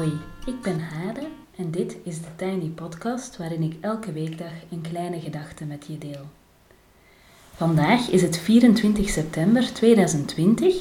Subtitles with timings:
[0.00, 1.26] Hoi, ik ben Hade
[1.56, 5.98] en dit is de Tiny Podcast waarin ik elke weekdag een kleine gedachte met je
[5.98, 6.26] deel.
[7.54, 10.74] Vandaag is het 24 september 2020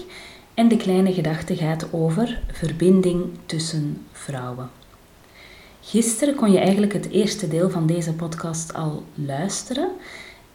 [0.54, 4.70] en de kleine gedachte gaat over verbinding tussen vrouwen.
[5.82, 9.90] Gisteren kon je eigenlijk het eerste deel van deze podcast al luisteren,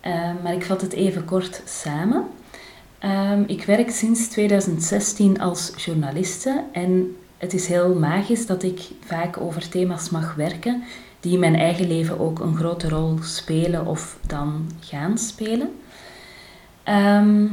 [0.00, 2.26] eh, maar ik vat het even kort samen.
[2.98, 9.40] Ehm, ik werk sinds 2016 als journaliste en het is heel magisch dat ik vaak
[9.40, 10.82] over thema's mag werken
[11.20, 15.70] die in mijn eigen leven ook een grote rol spelen of dan gaan spelen.
[16.82, 17.46] Ehm,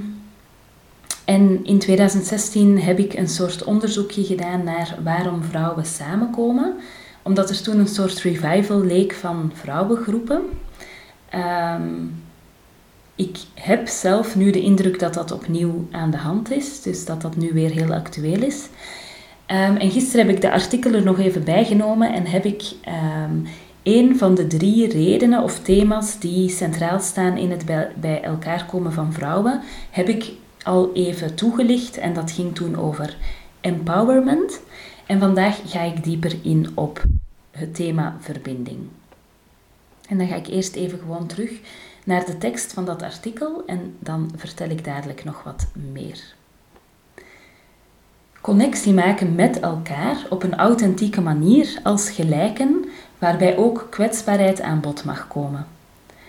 [1.26, 6.76] en in 2016 heb ik een soort onderzoekje gedaan naar waarom vrouwen samenkomen,
[7.22, 10.42] omdat er toen een soort revival leek van vrouwengroepen.
[11.36, 12.24] Um,
[13.16, 17.22] ik heb zelf nu de indruk dat dat opnieuw aan de hand is, dus dat
[17.22, 18.68] dat nu weer heel actueel is.
[19.52, 22.64] Um, en gisteren heb ik de artikelen nog even bijgenomen en heb ik
[23.24, 23.48] um,
[23.84, 28.66] een van de drie redenen of thema's die centraal staan in het bij, bij elkaar
[28.66, 30.32] komen van vrouwen, heb ik
[30.64, 33.18] al even toegelicht en dat ging toen over
[33.62, 34.62] empowerment.
[35.06, 37.04] En vandaag ga ik dieper in op
[37.52, 38.80] het thema verbinding.
[40.08, 41.52] En dan ga ik eerst even gewoon terug
[42.04, 46.40] naar de tekst van dat artikel en dan vertel ik dadelijk nog wat meer.
[48.42, 52.86] Connectie maken met elkaar op een authentieke manier als gelijken,
[53.20, 55.68] waarbij ook kwetsbaarheid aan bod mag komen.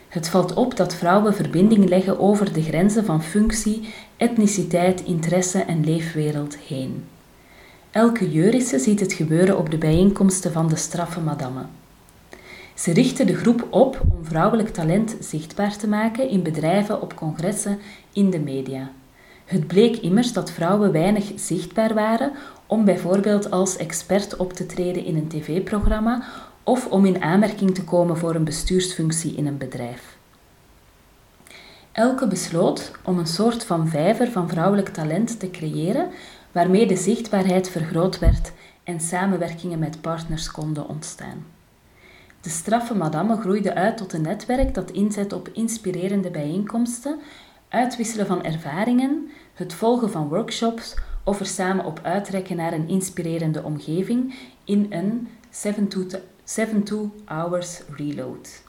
[0.08, 5.84] Het valt op dat vrouwen verbinding leggen over de grenzen van functie, etniciteit, interesse en
[5.84, 7.04] leefwereld heen.
[7.90, 11.62] Elke Jurische ziet het gebeuren op de bijeenkomsten van de straffe madame.
[12.74, 17.78] Ze richten de groep op om vrouwelijk talent zichtbaar te maken in bedrijven, op congressen,
[18.12, 18.90] in de media.
[19.52, 22.32] Het bleek immers dat vrouwen weinig zichtbaar waren
[22.66, 26.22] om bijvoorbeeld als expert op te treden in een tv-programma
[26.62, 30.16] of om in aanmerking te komen voor een bestuursfunctie in een bedrijf.
[31.92, 36.10] Elke besloot om een soort van vijver van vrouwelijk talent te creëren
[36.52, 38.52] waarmee de zichtbaarheid vergroot werd
[38.84, 41.46] en samenwerkingen met partners konden ontstaan.
[42.40, 47.20] De straffe madame groeide uit tot een netwerk dat inzet op inspirerende bijeenkomsten,
[47.72, 53.62] uitwisselen van ervaringen, het volgen van workshops of er samen op uitrekken naar een inspirerende
[53.62, 55.28] omgeving in een
[57.22, 58.62] 7-2 hours reload.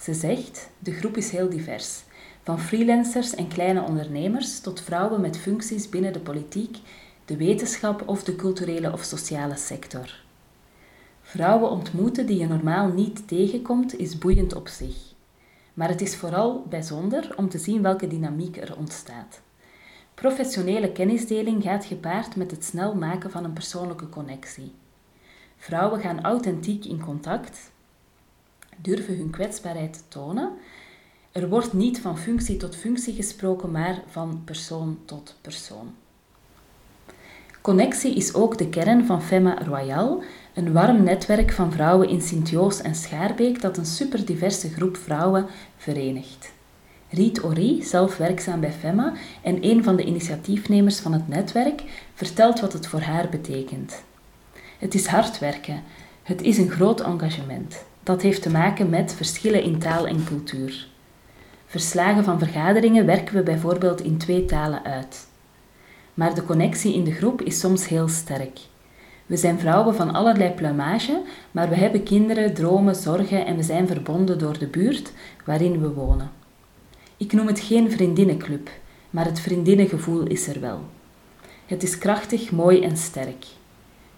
[0.00, 2.02] Ze zegt, de groep is heel divers.
[2.42, 6.78] Van freelancers en kleine ondernemers tot vrouwen met functies binnen de politiek,
[7.24, 10.24] de wetenschap of de culturele of sociale sector.
[11.22, 14.96] Vrouwen ontmoeten die je normaal niet tegenkomt is boeiend op zich.
[15.74, 19.40] Maar het is vooral bijzonder om te zien welke dynamiek er ontstaat.
[20.16, 24.72] Professionele kennisdeling gaat gepaard met het snel maken van een persoonlijke connectie.
[25.56, 27.70] Vrouwen gaan authentiek in contact,
[28.76, 30.50] durven hun kwetsbaarheid tonen.
[31.32, 35.94] Er wordt niet van functie tot functie gesproken, maar van persoon tot persoon.
[37.60, 40.22] Connectie is ook de kern van Femma Royal,
[40.54, 45.46] een warm netwerk van vrouwen in Sint-Joos en Schaarbeek dat een superdiverse groep vrouwen
[45.76, 46.54] verenigt.
[47.10, 49.12] Riet Ori, zelf werkzaam bij FEMA
[49.42, 51.82] en een van de initiatiefnemers van het netwerk,
[52.14, 54.02] vertelt wat het voor haar betekent.
[54.78, 55.82] Het is hard werken.
[56.22, 57.84] Het is een groot engagement.
[58.02, 60.88] Dat heeft te maken met verschillen in taal en cultuur.
[61.66, 65.26] Verslagen van vergaderingen werken we bijvoorbeeld in twee talen uit.
[66.14, 68.58] Maar de connectie in de groep is soms heel sterk.
[69.26, 73.86] We zijn vrouwen van allerlei pluimage, maar we hebben kinderen, dromen, zorgen en we zijn
[73.86, 75.12] verbonden door de buurt
[75.44, 76.35] waarin we wonen.
[77.18, 78.70] Ik noem het geen vriendinnenclub,
[79.10, 80.80] maar het vriendinnengevoel is er wel.
[81.66, 83.46] Het is krachtig, mooi en sterk.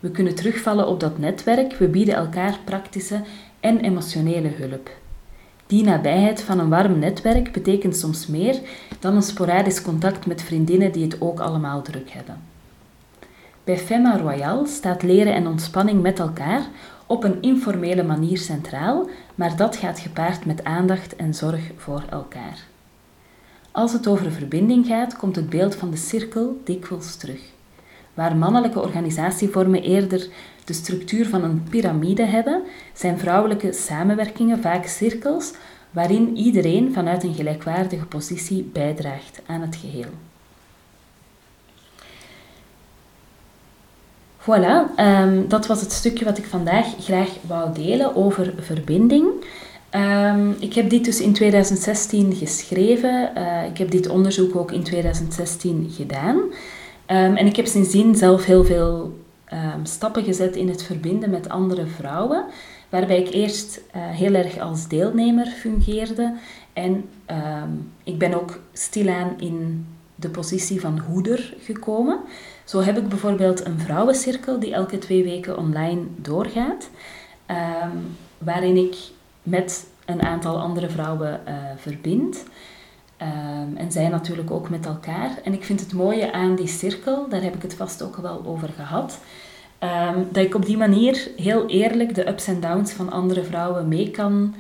[0.01, 3.21] We kunnen terugvallen op dat netwerk, we bieden elkaar praktische
[3.61, 4.91] en emotionele hulp.
[5.67, 8.61] Die nabijheid van een warm netwerk betekent soms meer
[8.99, 12.41] dan een sporadisch contact met vriendinnen die het ook allemaal druk hebben.
[13.65, 16.67] Bij Femma Royal staat leren en ontspanning met elkaar
[17.07, 22.67] op een informele manier centraal, maar dat gaat gepaard met aandacht en zorg voor elkaar.
[23.79, 27.41] Als het over verbinding gaat, komt het beeld van de cirkel dikwijls terug.
[28.15, 30.29] Waar mannelijke organisatievormen eerder
[30.65, 32.63] de structuur van een piramide hebben,
[32.95, 35.53] zijn vrouwelijke samenwerkingen vaak cirkels
[35.91, 40.11] waarin iedereen vanuit een gelijkwaardige positie bijdraagt aan het geheel.
[44.41, 49.27] Voilà, um, dat was het stukje wat ik vandaag graag wou delen over verbinding.
[49.95, 53.33] Um, ik heb dit dus in 2016 geschreven.
[53.37, 56.37] Uh, ik heb dit onderzoek ook in 2016 gedaan.
[56.37, 61.49] Um, en ik heb sindsdien zelf heel veel ehm, stappen gezet in het verbinden met
[61.49, 62.45] andere vrouwen,
[62.89, 66.35] waarbij ik eerst eh, heel erg als deelnemer fungeerde
[66.73, 67.71] en ehm,
[68.05, 72.19] ik ben ook stilaan in de positie van hoeder gekomen.
[72.65, 76.91] Zo heb ik bijvoorbeeld een vrouwencirkel die elke twee weken online doorgaat,
[77.47, 77.97] ehm,
[78.39, 78.97] waarin ik
[79.49, 82.45] met een aantal andere vrouwen uh, verbind.
[83.23, 85.31] Um, en zij natuurlijk ook met elkaar.
[85.45, 88.43] En ik vind het mooie aan die cirkel, daar heb ik het vast ook wel
[88.47, 89.21] over gehad,
[89.81, 93.89] um, dat ik op die manier heel eerlijk de ups en downs van andere vrouwen
[93.89, 94.55] mee kan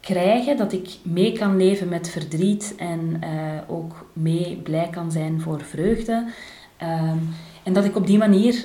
[0.00, 0.56] krijgen.
[0.56, 3.30] Dat ik mee kan leven met verdriet en uh,
[3.66, 6.24] ook mee blij kan zijn voor vreugde.
[6.82, 7.28] Um,
[7.62, 8.64] en dat ik op die manier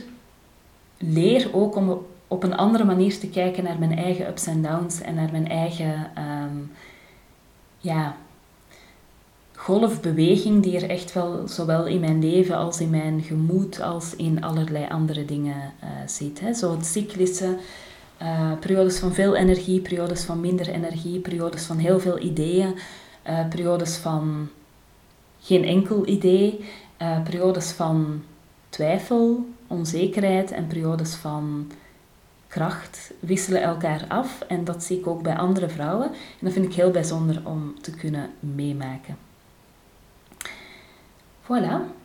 [0.98, 5.02] leer ook om op een andere manier te kijken naar mijn eigen ups en downs
[5.02, 6.12] en naar mijn eigen
[7.78, 8.16] ja,
[9.56, 14.44] golfbeweging die er echt wel zowel in mijn leven als in mijn gemoed als in
[14.44, 16.40] allerlei andere dingen uh, zit.
[16.40, 16.54] Hè.
[16.54, 17.58] Zo het cyclische,
[18.22, 22.76] uh, periodes van veel energie, periodes van minder energie, periodes van heel veel ideeën,
[23.30, 24.50] uh, periodes van
[25.40, 26.66] geen enkel idee,
[27.24, 28.24] periodes van
[28.70, 31.72] twijfel, onzekerheid en periodes van
[32.48, 34.42] kracht wisselen elkaar af.
[34.42, 36.08] En dat zie ik ook bij andere vrouwen.
[36.08, 39.18] En dat vind ik heel bijzonder om te kunnen meemaken.
[41.44, 41.96] Voilà.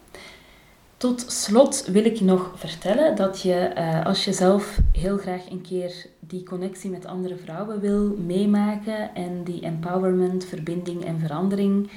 [0.96, 5.60] Tot slot wil ik nog vertellen dat je, uh, als je zelf heel graag een
[5.60, 11.90] keer die connectie met andere vrouwen wil meemaken en die empowerment, verbinding en verandering,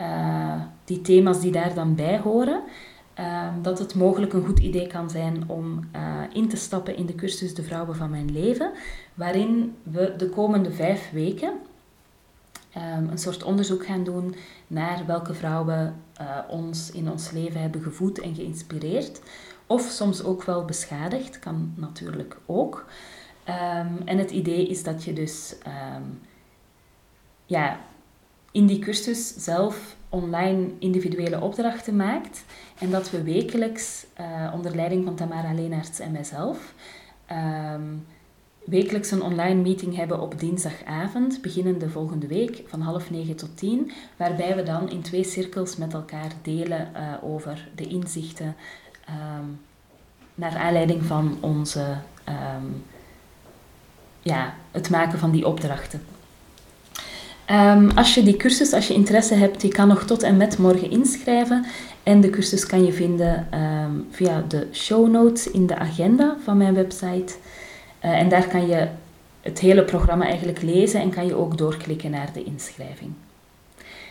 [0.00, 2.60] uh, die thema's die daar dan bij horen,
[3.18, 5.88] uh, dat het mogelijk een goed idee kan zijn om
[6.32, 8.72] in te stappen in de cursus De Vrouwen van Mijn Leven,
[9.14, 11.52] waarin we de komende vijf weken
[12.76, 14.34] um, een soort onderzoek gaan doen
[14.66, 19.20] naar welke vrouwen uh, ons in ons leven hebben gevoed en geïnspireerd.
[19.66, 22.84] Of soms ook wel beschadigd, kan natuurlijk ook.
[23.48, 25.56] Um, en het idee is dat je dus
[27.46, 27.80] ja,
[28.50, 32.44] in die cursus zelf online individuele opdrachten maakt.
[32.78, 36.74] En dat we wekelijks, uh, onder leiding van Tamara Leenaerts en mijzelf,
[37.74, 38.06] um,
[38.64, 43.92] wekelijks een online meeting hebben op dinsdagavond, beginnende volgende week van half negen tot tien,
[44.16, 48.56] waarbij we dan in twee cirkels met elkaar delen uh, over de inzichten
[49.08, 49.60] um,
[50.34, 51.96] naar aanleiding van onze,
[52.28, 52.84] um,
[54.22, 56.02] ja, het maken van die opdrachten.
[57.50, 60.58] Um, als je die cursus, als je interesse hebt, je kan nog tot en met
[60.58, 61.64] morgen inschrijven.
[62.02, 63.48] En de cursus kan je vinden
[64.10, 67.34] via de show notes in de agenda van mijn website.
[68.04, 68.88] Uh, en daar kan je
[69.40, 73.12] het hele programma eigenlijk lezen en kan je ook doorklikken naar de inschrijving.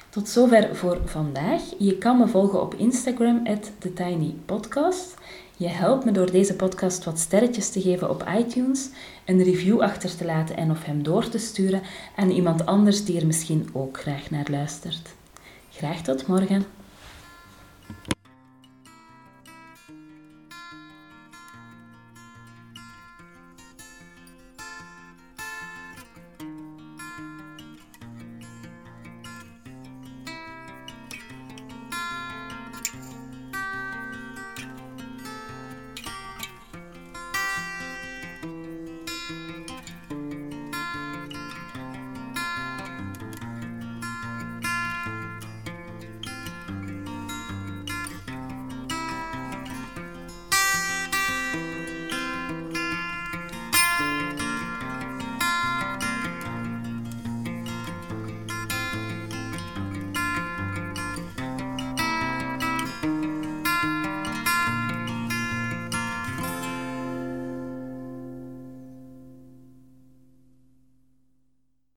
[0.10, 1.62] Tot zover voor vandaag.
[1.78, 3.48] Je kan me volgen op Instagram,
[3.80, 5.14] TheTinyPodcast.
[5.60, 8.90] Je helpt me door deze podcast wat sterretjes te geven op iTunes,
[9.26, 11.82] een review achter te laten en of hem door te sturen
[12.16, 15.16] aan iemand anders die er misschien ook graag naar luistert.
[15.70, 16.79] Graag tot morgen.